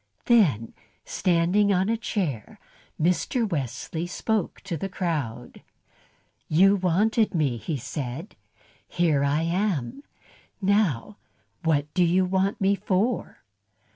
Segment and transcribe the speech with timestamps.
[0.25, 0.73] Then,
[1.05, 2.57] standing on a chair,
[2.99, 3.47] Mr.
[3.47, 5.61] Wesley spoke to the crowd.
[6.47, 8.35] "You wanted me," he said.
[8.87, 10.01] "Here I am.
[10.59, 11.17] Now
[11.61, 13.43] what do you want me for?"